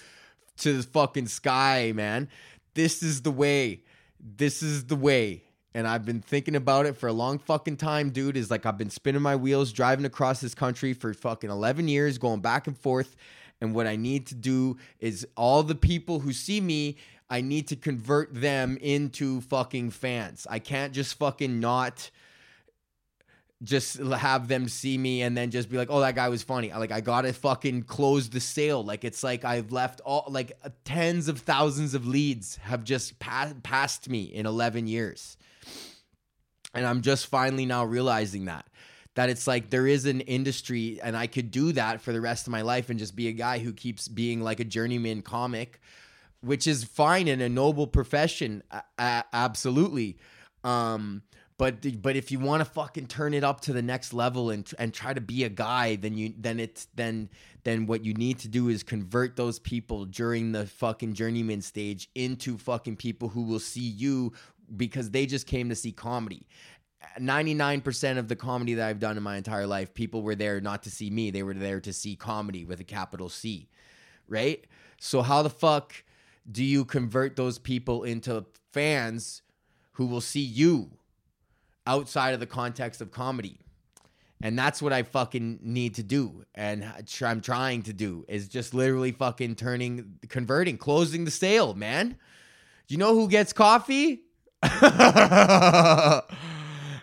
to 0.58 0.76
the 0.76 0.84
fucking 0.84 1.28
sky, 1.28 1.94
man. 1.96 2.28
This 2.74 3.02
is 3.02 3.22
the 3.22 3.32
way. 3.32 3.84
This 4.20 4.62
is 4.62 4.88
the 4.88 4.98
way 4.98 5.46
and 5.76 5.86
I've 5.86 6.06
been 6.06 6.22
thinking 6.22 6.56
about 6.56 6.86
it 6.86 6.96
for 6.96 7.08
a 7.08 7.14
long 7.14 7.38
fucking 7.38 7.76
time, 7.76 8.10
dude. 8.10 8.38
Is 8.38 8.50
like 8.50 8.66
I've 8.66 8.78
been 8.78 8.90
spinning 8.90 9.22
my 9.22 9.36
wheels, 9.36 9.74
driving 9.74 10.06
across 10.06 10.40
this 10.40 10.56
country 10.56 10.94
for 10.94 11.14
fucking 11.14 11.50
11 11.50 11.90
years, 11.90 12.18
going 12.18 12.40
back 12.40 12.66
and 12.66 12.78
forth. 12.78 13.18
And 13.60 13.76
what 13.76 13.86
I 13.86 13.98
need 13.98 14.26
to 14.28 14.36
do 14.36 14.78
is 15.00 15.28
all 15.36 15.64
the 15.64 15.76
people 15.76 16.22
who 16.22 16.32
see 16.32 16.62
me, 16.62 16.96
I 17.30 17.42
need 17.42 17.68
to 17.68 17.76
convert 17.76 18.34
them 18.34 18.78
into 18.78 19.42
fucking 19.42 19.92
fans. 19.92 20.48
I 20.50 20.60
can't 20.60 20.94
just 20.94 21.18
fucking 21.18 21.60
not 21.60 22.10
just 23.64 23.98
have 23.98 24.48
them 24.48 24.70
see 24.70 24.98
me 24.98 25.24
and 25.24 25.36
then 25.36 25.52
just 25.52 25.70
be 25.70 25.78
like, 25.78 25.90
"Oh, 25.90 26.00
that 26.00 26.16
guy 26.16 26.30
was 26.30 26.44
funny." 26.44 26.72
Like 26.72 26.92
I 26.92 27.02
gotta 27.02 27.34
fucking 27.34 27.84
close 27.84 28.30
the 28.30 28.40
sale. 28.40 28.84
Like 28.84 29.04
it's 29.04 29.24
like 29.24 29.44
I've 29.44 29.74
left 29.74 30.00
all 30.02 30.26
like 30.30 30.54
tens 30.86 31.28
of 31.28 31.40
thousands 31.40 31.94
of 31.94 32.08
leads 32.08 32.58
have 32.58 32.84
just 32.86 33.20
pa- 33.20 33.54
passed 33.64 34.10
me 34.10 34.24
in 34.24 34.46
eleven 34.46 34.88
years, 34.88 35.38
and 36.76 36.86
I'm 36.86 37.02
just 37.02 37.28
finally 37.28 37.66
now 37.66 37.86
realizing 37.86 38.46
that 38.46 38.66
that 39.16 39.30
it's 39.30 39.48
like 39.48 39.70
there 39.70 39.88
is 39.88 40.06
an 40.06 40.22
industry 40.22 41.00
and 41.02 41.18
I 41.18 41.28
could 41.28 41.50
do 41.50 41.72
that 41.72 42.02
for 42.02 42.12
the 42.12 42.22
rest 42.22 42.48
of 42.48 42.52
my 42.52 42.62
life 42.62 42.90
and 42.90 43.00
just 43.00 43.16
be 43.16 43.30
a 43.30 43.32
guy 43.32 43.60
who 43.60 43.74
keeps 43.74 44.08
being 44.08 44.42
like 44.42 44.60
a 44.60 44.66
journeyman 44.66 45.22
comic, 45.22 45.80
which 46.42 46.68
is 46.68 46.84
fine 46.84 47.30
in 47.30 47.40
a 47.42 47.48
noble 47.48 47.88
profession, 47.88 48.62
absolutely. 49.00 50.18
Um, 50.66 51.24
but 51.58 52.02
but 52.02 52.18
if 52.18 52.32
you 52.32 52.40
want 52.40 52.60
to 52.60 52.66
fucking 52.66 53.08
turn 53.08 53.34
it 53.34 53.46
up 53.46 53.62
to 53.62 53.74
the 53.74 53.82
next 53.82 54.14
level 54.14 54.50
and 54.50 54.70
and 54.78 54.94
try 54.94 55.14
to 55.14 55.22
be 55.22 55.46
a 55.46 55.50
guy, 55.50 55.96
then 55.96 56.18
you 56.18 56.34
then 56.38 56.60
it's 56.60 56.88
then 56.96 57.30
then 57.64 57.86
what 57.86 58.04
you 58.04 58.14
need 58.14 58.40
to 58.40 58.50
do 58.50 58.68
is 58.68 58.84
convert 58.84 59.38
those 59.38 59.58
people 59.60 60.04
during 60.04 60.52
the 60.52 60.66
fucking 60.66 61.14
journeyman 61.14 61.62
stage 61.62 62.10
into 62.14 62.58
fucking 62.58 62.98
people 62.98 63.30
who 63.30 63.44
will 63.44 63.60
see 63.60 63.88
you 63.88 64.34
because 64.76 65.12
they 65.12 65.26
just 65.26 65.48
came 65.48 65.70
to 65.70 65.76
see 65.76 65.92
comedy. 65.92 66.48
99% 67.20 68.18
of 68.18 68.28
the 68.28 68.36
comedy 68.36 68.74
that 68.76 68.88
I've 68.88 69.00
done 69.00 69.18
in 69.18 69.24
my 69.24 69.38
entire 69.38 69.68
life, 69.68 69.94
people 69.94 70.22
were 70.22 70.36
there 70.36 70.60
not 70.60 70.84
to 70.84 70.92
see 70.92 71.10
me. 71.10 71.32
They 71.32 71.44
were 71.44 71.54
there 71.54 71.80
to 71.82 71.94
see 71.94 72.16
comedy 72.16 72.66
with 72.66 72.80
a 72.80 72.84
capital 72.84 73.30
C. 73.30 73.70
Right? 74.28 74.66
So, 75.00 75.22
how 75.22 75.42
the 75.44 75.50
fuck 75.50 75.94
do 76.52 76.64
you 76.64 76.86
convert 76.86 77.36
those 77.36 77.60
people 77.60 78.04
into 78.04 78.46
fans 78.72 79.42
who 79.94 80.08
will 80.08 80.22
see 80.22 80.42
you 80.42 80.92
outside 81.86 82.34
of 82.34 82.40
the 82.40 82.48
context 82.48 83.02
of 83.02 83.12
comedy? 83.12 83.60
And 84.42 84.60
that's 84.60 84.82
what 84.82 84.94
I 84.94 85.04
fucking 85.04 85.60
need 85.62 85.96
to 85.96 86.04
do. 86.04 86.44
And 86.54 86.86
I'm 87.24 87.42
trying 87.42 87.84
to 87.84 87.94
do 87.94 88.26
is 88.28 88.48
just 88.48 88.74
literally 88.74 89.12
fucking 89.12 89.56
turning, 89.56 90.20
converting, 90.28 90.78
closing 90.78 91.26
the 91.26 91.32
sale, 91.32 91.74
man. 91.74 92.18
You 92.88 92.98
know 92.98 93.16
who 93.16 93.28
gets 93.28 93.54
coffee? 93.54 94.25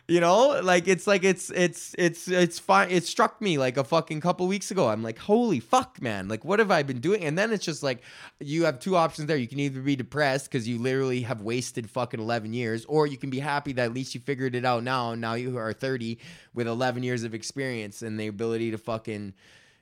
you 0.09 0.21
know 0.21 0.61
like 0.63 0.89
it's 0.89 1.07
like 1.07 1.23
it's 1.25 1.51
it's 1.51 1.95
it's 1.97 2.29
it's 2.29 2.59
fine 2.59 2.91
it 2.91 3.05
struck 3.05 3.41
me 3.41 3.57
like 3.57 3.77
a 3.77 3.85
fucking 3.85 4.21
couple 4.21 4.47
weeks 4.47 4.71
ago. 4.71 4.89
I'm 4.89 5.03
like 5.03 5.19
holy 5.19 5.61
fuck 5.61 6.01
man. 6.03 6.29
Like 6.29 6.45
what 6.45 6.59
have 6.59 6.71
i 6.71 6.83
been 6.83 7.01
doing? 7.01 7.25
And 7.25 7.39
then 7.39 7.53
it's 7.53 7.65
just 7.65 7.83
like 7.83 8.03
you 8.41 8.65
have 8.65 8.79
two 8.79 8.97
options 8.97 9.29
there. 9.29 9.37
You 9.37 9.49
can 9.49 9.61
either 9.61 9.81
be 9.81 9.97
depressed 9.97 10.51
because 10.51 10.69
you 10.69 10.79
literally 10.79 11.23
have 11.23 11.41
wasted 11.41 11.89
fucking 11.89 12.21
11 12.21 12.53
years 12.53 12.85
or 12.87 13.07
you 13.07 13.17
can 13.17 13.31
be 13.31 13.39
happy 13.39 13.73
that 13.73 13.85
at 13.85 13.95
least 13.95 14.15
you 14.15 14.21
figured 14.21 14.55
it 14.55 14.65
out 14.65 14.83
now 14.83 15.15
now 15.15 15.35
you 15.35 15.57
are 15.57 15.73
30 15.73 16.19
with 16.55 16.67
11 16.67 17.03
years 17.03 17.25
of 17.25 17.35
experience 17.35 18.03
and 18.03 18.19
the 18.19 18.27
ability 18.27 18.71
to 18.71 18.79
fucking 18.79 19.35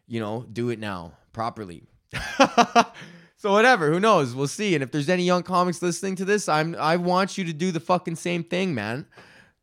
you 0.06 0.20
know 0.20 0.44
do 0.52 0.68
it 0.70 0.78
now 0.78 1.12
properly 1.32 1.84
So 3.40 3.52
whatever, 3.52 3.90
who 3.90 4.00
knows? 4.00 4.34
We'll 4.34 4.48
see. 4.48 4.74
And 4.74 4.82
if 4.84 4.90
there's 4.90 5.08
any 5.08 5.24
young 5.24 5.42
comics 5.42 5.80
listening 5.80 6.16
to 6.16 6.24
this, 6.24 6.48
I'm 6.48 6.76
I 6.76 6.96
want 6.96 7.38
you 7.38 7.44
to 7.44 7.52
do 7.52 7.72
the 7.72 7.80
fucking 7.80 8.16
same 8.16 8.44
thing, 8.44 8.74
man 8.74 9.06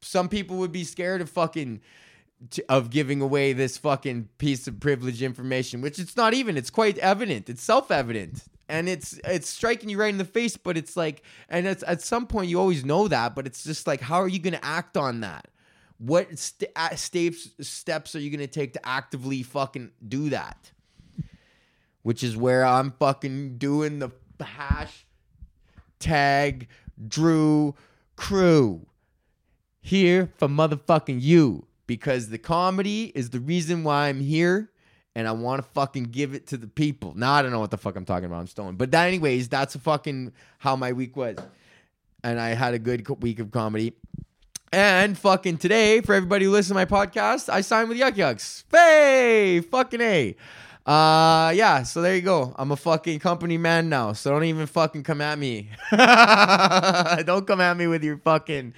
some 0.02 0.30
people 0.30 0.58
would 0.58 0.72
be 0.72 0.84
scared 0.84 1.22
of 1.22 1.30
fucking 1.30 1.82
of 2.70 2.92
giving 2.92 3.20
away 3.20 3.52
this 3.52 3.78
fucking 3.78 4.30
piece 4.38 4.68
of 4.68 4.80
privileged 4.80 5.24
information, 5.24 5.82
which 5.82 5.98
it's 5.98 6.16
not 6.16 6.36
even. 6.36 6.56
It's 6.56 6.70
quite 6.70 6.98
evident. 7.00 7.50
It's 7.50 7.64
self-evident. 7.64 8.44
And 8.70 8.88
it's 8.88 9.20
it's 9.24 9.50
striking 9.50 9.90
you 9.90 9.98
right 9.98 10.10
in 10.10 10.18
the 10.18 10.26
face, 10.26 10.58
but 10.58 10.78
it's 10.78 10.96
like, 10.98 11.24
and 11.50 11.66
it's 11.66 11.84
at 11.88 12.02
some 12.02 12.28
point 12.28 12.50
you 12.50 12.60
always 12.60 12.84
know 12.86 13.08
that, 13.08 13.34
but 13.34 13.48
it's 13.48 13.64
just 13.64 13.88
like, 13.88 14.02
how 14.02 14.18
are 14.18 14.28
you 14.28 14.40
going 14.40 14.54
to 14.54 14.66
act 14.66 14.98
on 14.98 15.22
that? 15.22 15.48
What 16.00 16.38
st- 16.38 16.72
steps 16.96 17.50
steps 17.62 18.16
are 18.16 18.20
you 18.20 18.30
going 18.30 18.42
to 18.42 18.48
take 18.48 18.74
to 18.74 18.88
actively 18.88 19.42
fucking 19.42 19.92
do 20.08 20.30
that? 20.30 20.72
Which 22.08 22.24
is 22.24 22.38
where 22.38 22.64
I'm 22.64 22.92
fucking 22.92 23.58
doing 23.58 24.00
the 24.00 24.12
hash 24.42 25.06
tag 26.00 26.70
Drew 27.06 27.76
crew 28.16 28.88
here 29.82 30.32
for 30.38 30.48
motherfucking 30.48 31.22
you 31.22 31.68
because 31.86 32.30
the 32.30 32.38
comedy 32.38 33.12
is 33.14 33.32
the 33.32 33.42
reason 33.42 33.84
why 33.84 34.08
I'm 34.08 34.22
here 34.22 34.72
and 35.16 35.28
I 35.28 35.34
want 35.34 35.62
to 35.62 35.70
fucking 35.72 36.06
give 36.06 36.34
it 36.34 36.48
to 36.48 36.56
the 36.56 36.68
people. 36.68 37.14
Now 37.14 37.34
I 37.34 37.42
don't 37.42 37.52
know 37.52 37.60
what 37.60 37.72
the 37.72 37.78
fuck 37.78 37.98
I'm 37.98 38.06
talking 38.06 38.28
about. 38.28 38.40
I'm 38.40 38.48
stoned. 38.48 38.78
But 38.78 38.92
that, 38.92 39.08
anyways, 39.08 39.50
that's 39.50 39.76
fucking 39.76 40.32
how 40.60 40.78
my 40.78 40.94
week 40.94 41.18
was. 41.18 41.36
And 42.24 42.40
I 42.40 42.52
had 42.52 42.74
a 42.74 42.80
good 42.80 43.22
week 43.22 43.40
of 43.40 43.52
comedy. 43.52 43.98
And 44.72 45.18
fucking 45.18 45.58
today, 45.58 46.00
for 46.00 46.16
everybody 46.16 46.46
who 46.46 46.52
listens 46.52 46.70
to 46.70 46.74
my 46.76 46.86
podcast, 46.86 47.50
I 47.50 47.60
signed 47.60 47.90
with 47.90 47.98
Yuk 47.98 48.16
Yuk's. 48.16 48.64
Hey, 48.72 49.60
fucking 49.60 50.00
A. 50.00 50.38
Uh 50.88 51.52
yeah, 51.54 51.84
so 51.84 52.02
there 52.02 52.16
you 52.16 52.22
go. 52.22 52.56
I'm 52.56 52.72
a 52.72 52.78
fucking 52.78 53.20
company 53.20 53.58
man 53.58 53.90
now. 53.90 54.14
So 54.14 54.32
don't 54.32 54.46
even 54.46 54.68
fucking 54.68 55.04
come 55.04 55.20
at 55.20 55.38
me. 55.38 55.70
don't 55.92 57.46
come 57.46 57.60
at 57.60 57.76
me 57.76 57.88
with 57.88 58.06
your 58.06 58.18
fucking 58.18 58.74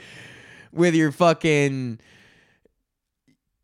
with 0.74 0.96
your 0.96 1.12
fucking 1.12 2.00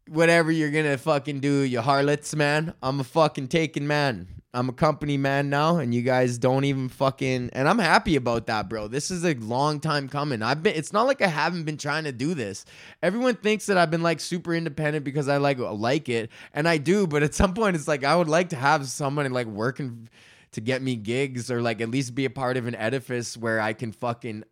whatever 0.10 0.52
you're 0.52 0.72
gonna 0.72 0.98
fucking 0.98 1.40
do, 1.40 1.62
you 1.62 1.82
harlots, 1.82 2.36
man. 2.36 2.74
I'm 2.82 3.00
a 3.00 3.04
fucking 3.04 3.48
taken 3.48 3.88
man. 3.88 4.28
I'm 4.56 4.70
a 4.70 4.74
company 4.74 5.18
man 5.18 5.50
now, 5.50 5.80
and 5.80 5.94
you 5.94 6.02
guys 6.02 6.38
don't 6.38 6.64
even 6.64 6.88
fucking. 6.88 7.50
And 7.52 7.68
I'm 7.68 7.78
happy 7.78 8.16
about 8.16 8.48
that, 8.48 8.70
bro. 8.70 8.88
This 8.88 9.12
is 9.12 9.26
a 9.26 9.34
long 9.34 9.82
time 9.82 10.08
coming. 10.08 10.42
I've 10.42 10.64
been. 10.64 10.76
It's 10.76 10.94
not 10.94 11.08
like 11.08 11.22
I 11.22 11.28
haven't 11.28 11.66
been 11.66 11.78
trying 11.78 12.06
to 12.06 12.14
do 12.14 12.34
this. 12.34 12.64
Everyone 13.04 13.36
thinks 13.36 13.66
that 13.66 13.78
I've 13.78 13.92
been 13.92 14.04
like 14.04 14.22
super 14.22 14.54
independent 14.54 15.04
because 15.04 15.28
I 15.28 15.38
like 15.38 15.58
like 15.60 16.08
it, 16.08 16.30
and 16.54 16.70
I 16.70 16.78
do. 16.78 17.06
But 17.06 17.22
at 17.22 17.36
some 17.36 17.54
point, 17.54 17.76
it's 17.76 17.88
like 17.88 18.06
I 18.06 18.16
would 18.16 18.30
like 18.30 18.50
to 18.50 18.56
have 18.56 18.88
someone 18.88 19.30
like 19.34 19.48
working 19.48 20.08
to 20.54 20.62
get 20.62 20.82
me 20.82 20.96
gigs, 20.96 21.52
or 21.52 21.62
like 21.62 21.82
at 21.82 21.90
least 21.90 22.16
be 22.16 22.24
a 22.24 22.30
part 22.30 22.56
of 22.56 22.66
an 22.66 22.76
edifice 22.76 23.36
where 23.36 23.60
I 23.60 23.74
can 23.74 23.92
fucking 23.92 24.46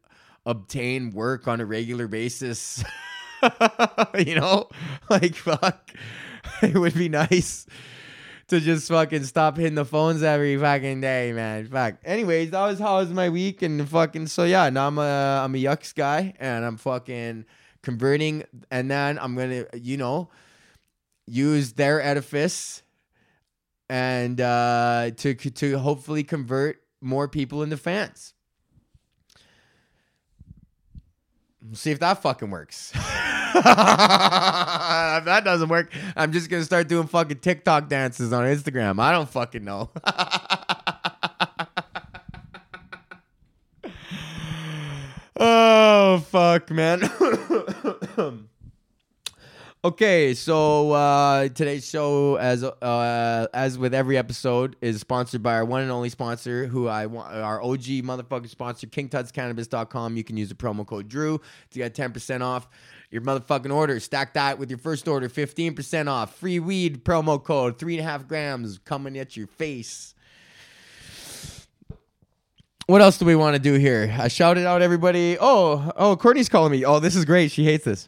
obtain 0.46 1.12
work 1.12 1.48
on 1.48 1.62
a 1.62 1.66
regular 1.66 2.10
basis. 2.10 2.84
you 4.18 4.36
know, 4.36 4.70
like 5.10 5.36
fuck, 5.36 5.92
it 6.62 6.76
would 6.76 6.94
be 6.94 7.10
nice 7.10 7.66
to 8.48 8.60
just 8.60 8.88
fucking 8.88 9.24
stop 9.24 9.58
hitting 9.58 9.76
the 9.76 9.86
phones 9.86 10.24
every 10.24 10.58
fucking 10.58 11.02
day, 11.02 11.32
man. 11.34 11.68
Fuck. 11.68 11.96
Anyways, 12.04 12.52
that 12.52 12.66
was 12.66 12.80
how 12.80 12.98
was 12.98 13.10
my 13.10 13.30
week, 13.30 13.62
and 13.62 13.88
fucking 13.88 14.28
so 14.28 14.44
yeah. 14.44 14.70
Now 14.70 14.88
I'm 14.88 14.98
a 14.98 15.42
I'm 15.44 15.56
a 15.56 15.58
yucks 15.58 15.94
guy, 15.94 16.34
and 16.40 16.66
I'm 16.66 16.78
fucking 16.78 17.46
converting, 17.82 18.44
and 18.72 18.90
then 18.90 19.20
I'm 19.20 19.36
gonna 19.36 19.66
you 19.74 19.98
know 19.98 20.30
use 21.26 21.74
their 21.74 22.02
edifice 22.02 22.84
and 23.90 24.42
uh 24.42 25.12
to 25.18 25.34
to 25.36 25.78
hopefully 25.78 26.24
convert 26.24 26.82
more 27.02 27.28
people 27.28 27.64
into 27.64 27.78
fans. 27.78 28.34
See 31.72 31.92
if 31.92 32.00
that 32.00 32.22
fucking 32.22 32.50
works. 32.50 32.92
if 32.96 33.64
that 33.64 35.42
doesn't 35.44 35.70
work, 35.70 35.92
I'm 36.16 36.32
just 36.32 36.50
gonna 36.50 36.64
start 36.64 36.88
doing 36.88 37.08
fucking 37.08 37.40
TikTok 37.40 37.90
dances 37.90 38.34
on 38.34 38.46
Instagram. 38.46 39.00
I 39.00 39.12
don't 39.12 39.30
fucking 39.30 39.64
know. 39.64 39.90
oh 45.40 46.20
fuck, 46.30 46.70
man. 46.72 47.02
Okay, 49.86 50.34
so 50.34 50.94
uh, 50.94 51.50
today's 51.50 51.86
show, 51.86 52.38
as 52.38 52.64
uh, 52.64 53.48
as 53.54 53.78
with 53.78 53.94
every 53.94 54.18
episode, 54.18 54.78
is 54.80 55.02
sponsored 55.02 55.44
by 55.44 55.56
our 55.56 55.66
one 55.66 55.82
and 55.82 55.92
only 55.92 56.08
sponsor, 56.08 56.68
who 56.68 56.88
I 56.88 57.06
want, 57.06 57.36
our 57.36 57.62
OG 57.62 57.82
motherfucking 57.82 58.48
sponsor, 58.48 58.88
KingTutsCannabis.com. 58.88 60.16
You 60.16 60.24
can 60.24 60.38
use 60.38 60.48
the 60.48 60.56
promo 60.56 60.88
code 60.88 61.10
Drew 61.10 61.42
to 61.72 61.80
get 61.80 61.96
ten 61.96 62.14
percent 62.14 62.42
off 62.42 62.70
your 63.12 63.24
motherfucking 63.24 63.76
order. 63.76 64.00
Stack 64.00 64.36
that 64.36 64.58
with 64.58 64.70
your 64.70 64.80
first 64.80 65.06
order, 65.06 65.28
fifteen 65.28 65.76
percent 65.76 66.08
off. 66.08 66.34
Free 66.38 66.60
weed 66.60 67.04
promo 67.04 67.44
code, 67.44 67.78
three 67.78 67.98
and 67.98 68.08
a 68.08 68.10
half 68.10 68.26
grams 68.26 68.78
coming 68.86 69.18
at 69.18 69.36
your 69.36 69.48
face. 69.48 70.16
What 72.88 73.02
else 73.02 73.18
do 73.18 73.26
we 73.26 73.36
want 73.36 73.58
to 73.58 73.62
do 73.62 73.74
here? 73.74 74.16
I 74.18 74.30
shouted 74.30 74.66
out 74.66 74.82
everybody. 74.82 75.38
Oh, 75.38 75.92
oh, 75.98 76.16
Courtney's 76.16 76.48
calling 76.48 76.72
me. 76.72 76.86
Oh, 76.86 77.00
this 77.00 77.18
is 77.18 77.26
great. 77.26 77.52
She 77.52 77.66
hates 77.66 77.84
this. 77.84 78.08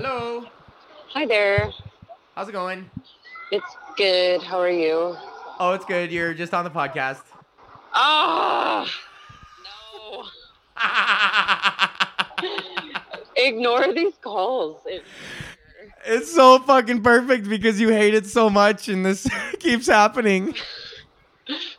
Hello. 0.00 0.46
Hi 1.08 1.26
there. 1.26 1.72
How's 2.36 2.48
it 2.48 2.52
going? 2.52 2.88
It's 3.50 3.66
good. 3.96 4.40
How 4.40 4.60
are 4.60 4.70
you? 4.70 5.16
Oh, 5.58 5.72
it's 5.72 5.84
good. 5.84 6.12
You're 6.12 6.34
just 6.34 6.54
on 6.54 6.62
the 6.62 6.70
podcast. 6.70 7.22
Ah, 7.92 8.88
no. 12.38 12.46
Ignore 13.36 13.92
these 13.92 14.14
calls. 14.22 14.80
It's 16.06 16.32
so 16.32 16.60
fucking 16.60 17.02
perfect 17.02 17.48
because 17.48 17.80
you 17.80 17.88
hate 17.88 18.14
it 18.14 18.26
so 18.26 18.48
much 18.48 18.88
and 18.88 19.04
this 19.04 19.28
keeps 19.58 19.88
happening. 19.88 20.54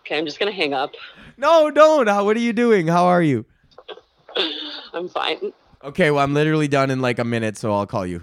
Okay, 0.02 0.18
I'm 0.18 0.26
just 0.26 0.40
gonna 0.40 0.52
hang 0.52 0.74
up. 0.74 0.92
No, 1.38 1.72
don't. 1.72 2.08
How, 2.08 2.26
what 2.26 2.36
are 2.36 2.42
you 2.42 2.52
doing? 2.52 2.86
How 2.86 3.06
are 3.06 3.24
you? 3.24 3.46
I'm 4.94 5.08
fine. 5.08 5.54
Okay, 5.84 6.12
well, 6.12 6.24
I'm 6.24 6.34
literally 6.34 6.68
done 6.68 6.92
in 6.92 7.00
like 7.00 7.20
a 7.20 7.24
minute, 7.24 7.58
so 7.58 7.74
I'll 7.74 7.88
call 7.88 8.06
you. 8.06 8.22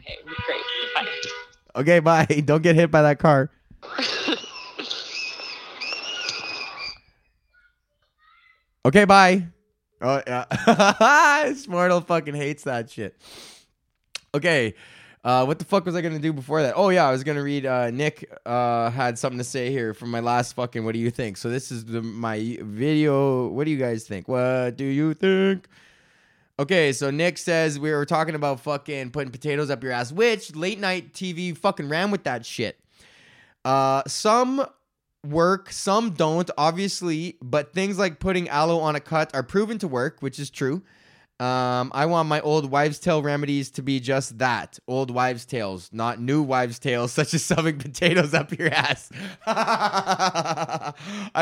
Okay, 0.00 0.16
great. 0.24 0.62
Bye. 0.94 1.80
Okay, 1.80 2.00
bye. 2.00 2.24
Don't 2.44 2.62
get 2.62 2.76
hit 2.76 2.90
by 2.90 3.02
that 3.02 3.18
car. 3.18 3.50
Okay, 8.84 9.04
bye. 9.04 9.46
Oh 10.00 10.22
yeah, 10.26 10.44
Smartle 11.50 12.06
fucking 12.06 12.34
hates 12.34 12.62
that 12.62 12.88
shit. 12.88 13.20
Okay, 14.32 14.74
uh, 15.24 15.44
what 15.44 15.58
the 15.58 15.66
fuck 15.66 15.84
was 15.84 15.94
I 15.94 16.00
gonna 16.00 16.18
do 16.18 16.32
before 16.32 16.62
that? 16.62 16.74
Oh 16.74 16.88
yeah, 16.88 17.06
I 17.06 17.10
was 17.10 17.22
gonna 17.22 17.42
read. 17.42 17.66
Uh, 17.66 17.90
Nick 17.90 18.32
uh, 18.46 18.88
had 18.90 19.18
something 19.18 19.38
to 19.38 19.44
say 19.44 19.70
here 19.70 19.92
from 19.92 20.10
my 20.10 20.20
last 20.20 20.54
fucking. 20.54 20.86
What 20.86 20.92
do 20.92 21.00
you 21.00 21.10
think? 21.10 21.36
So 21.36 21.50
this 21.50 21.70
is 21.70 21.84
the, 21.84 22.00
my 22.00 22.56
video. 22.62 23.48
What 23.48 23.64
do 23.64 23.72
you 23.72 23.76
guys 23.76 24.04
think? 24.04 24.26
What 24.26 24.76
do 24.78 24.84
you 24.84 25.12
think? 25.12 25.68
Okay, 26.60 26.92
so 26.92 27.10
Nick 27.12 27.38
says 27.38 27.78
we 27.78 27.92
were 27.92 28.04
talking 28.04 28.34
about 28.34 28.58
fucking 28.60 29.10
putting 29.12 29.30
potatoes 29.30 29.70
up 29.70 29.82
your 29.82 29.92
ass, 29.92 30.10
which 30.10 30.56
late 30.56 30.80
night 30.80 31.12
TV 31.12 31.56
fucking 31.56 31.88
ran 31.88 32.10
with 32.10 32.24
that 32.24 32.44
shit. 32.44 32.80
Uh, 33.64 34.02
some 34.08 34.66
work, 35.24 35.70
some 35.70 36.10
don't, 36.10 36.50
obviously, 36.58 37.36
but 37.40 37.72
things 37.74 37.96
like 37.96 38.18
putting 38.18 38.48
aloe 38.48 38.80
on 38.80 38.96
a 38.96 39.00
cut 39.00 39.32
are 39.34 39.44
proven 39.44 39.78
to 39.78 39.86
work, 39.86 40.16
which 40.20 40.40
is 40.40 40.50
true. 40.50 40.82
Um, 41.40 41.92
I 41.94 42.06
want 42.06 42.28
my 42.28 42.40
old 42.40 42.68
wives' 42.68 42.98
tale 42.98 43.22
remedies 43.22 43.70
to 43.72 43.82
be 43.82 44.00
just 44.00 44.38
that 44.38 44.80
old 44.88 45.12
wives' 45.12 45.46
tales, 45.46 45.88
not 45.92 46.20
new 46.20 46.42
wives' 46.42 46.80
tales, 46.80 47.12
such 47.18 47.34
as 47.34 47.46
shoving 47.46 47.78
potatoes 47.78 48.34
up 48.34 48.56
your 48.58 48.70
ass. 48.74 49.10
I 49.46 50.92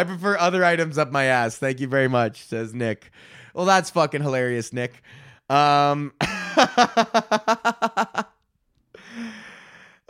prefer 0.06 0.36
other 0.36 0.62
items 0.62 0.98
up 0.98 1.10
my 1.10 1.24
ass. 1.24 1.56
Thank 1.56 1.80
you 1.80 1.88
very 1.88 2.08
much, 2.08 2.42
says 2.44 2.74
Nick. 2.74 3.10
Well, 3.56 3.64
that's 3.64 3.88
fucking 3.88 4.20
hilarious, 4.20 4.70
Nick. 4.74 5.02
Um, 5.48 6.12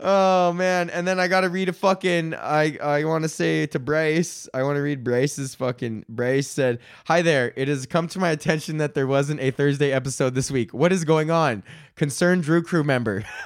oh 0.01 0.51
man, 0.51 0.89
and 0.89 1.07
then 1.07 1.17
I 1.17 1.29
gotta 1.29 1.47
read 1.47 1.69
a 1.69 1.73
fucking. 1.73 2.33
I 2.33 2.77
I 2.83 3.05
want 3.05 3.23
to 3.23 3.29
say 3.29 3.65
to 3.67 3.79
Bryce. 3.79 4.49
I 4.53 4.63
want 4.63 4.75
to 4.75 4.81
read 4.81 5.01
Bryce's 5.01 5.55
fucking. 5.55 6.03
Bryce 6.09 6.49
said, 6.49 6.79
"Hi 7.05 7.21
there. 7.21 7.53
It 7.55 7.69
has 7.69 7.85
come 7.85 8.09
to 8.09 8.19
my 8.19 8.31
attention 8.31 8.79
that 8.79 8.95
there 8.95 9.07
wasn't 9.07 9.39
a 9.39 9.51
Thursday 9.51 9.93
episode 9.93 10.35
this 10.35 10.51
week. 10.51 10.73
What 10.73 10.91
is 10.91 11.05
going 11.05 11.31
on? 11.31 11.63
Concerned 11.95 12.43
Drew 12.43 12.61
crew 12.61 12.83
member. 12.83 13.23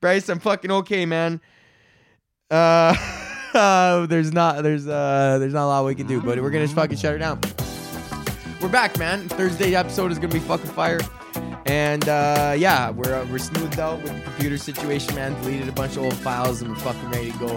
Bryce, 0.00 0.30
I'm 0.30 0.40
fucking 0.40 0.70
okay, 0.70 1.04
man. 1.04 1.42
Uh." 2.50 2.96
There's 4.08 4.32
not 4.32 4.62
there's 4.62 4.88
uh 4.88 5.36
there's 5.38 5.52
not 5.52 5.66
a 5.66 5.68
lot 5.68 5.84
we 5.84 5.94
can 5.94 6.06
do, 6.06 6.22
but 6.22 6.40
we're 6.40 6.48
gonna 6.48 6.66
fucking 6.68 6.96
shut 6.96 7.12
her 7.12 7.18
down. 7.18 7.38
We're 8.62 8.68
back, 8.68 8.96
man. 8.96 9.28
Thursday 9.28 9.74
episode 9.74 10.12
is 10.12 10.20
gonna 10.20 10.32
be 10.32 10.38
fucking 10.38 10.70
fire. 10.70 11.00
And 11.66 12.08
uh, 12.08 12.54
yeah, 12.56 12.90
we're 12.90 13.12
uh, 13.12 13.26
we're 13.28 13.38
smoothed 13.38 13.80
out 13.80 14.00
with 14.02 14.14
the 14.14 14.20
computer 14.20 14.56
situation, 14.56 15.16
man. 15.16 15.34
Deleted 15.42 15.68
a 15.68 15.72
bunch 15.72 15.96
of 15.96 16.04
old 16.04 16.14
files 16.14 16.62
and 16.62 16.70
we're 16.70 16.76
fucking 16.76 17.10
ready 17.10 17.32
to 17.32 17.38
go. 17.38 17.56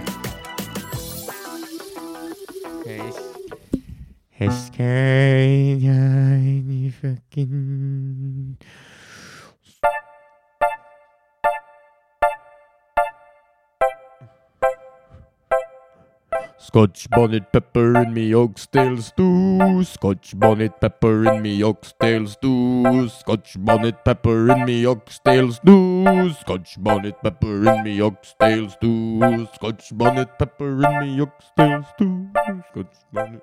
Hey, 2.83 4.49
fucking. 6.89 8.57
Scotch 16.75 17.09
bonnet 17.09 17.53
pepper 17.53 18.03
in 18.03 18.13
me 18.13 18.35
oxtail 18.35 18.97
stew. 18.99 19.81
Scotch 19.85 20.35
bonnet 20.35 20.75
pepper 20.81 21.23
in 21.23 21.41
me 21.41 21.63
oxtail 21.63 22.27
stew. 22.27 23.07
Scotch 23.07 23.55
bonnet 23.63 24.03
pepper 24.03 24.51
in 24.51 24.65
me 24.65 24.85
oxtail 24.85 25.53
stew. 25.53 26.33
Scotch 26.41 26.75
bonnet 26.83 27.15
pepper 27.23 27.63
in 27.71 27.83
me 27.85 28.01
oxtail 28.01 28.69
stew. 28.69 29.47
Scotch 29.55 29.95
bonnet 29.95 30.27
pepper 30.37 30.83
in 30.83 30.99
me 30.99 31.21
oxtail 31.21 31.85
stew. 31.95 32.27
Scotch 32.67 32.97
bonnet. 33.13 33.41